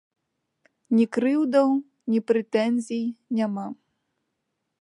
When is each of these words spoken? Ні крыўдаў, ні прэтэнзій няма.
Ні 0.95 1.05
крыўдаў, 1.17 1.69
ні 2.13 2.19
прэтэнзій 2.31 3.05
няма. 3.41 3.67